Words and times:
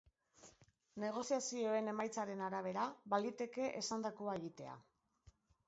Negoziazioen 1.03 1.91
emaitzaren 1.93 2.43
arabera, 2.47 2.87
baliteke 3.15 3.71
esandakoa 3.85 4.37
egitea. 4.43 4.77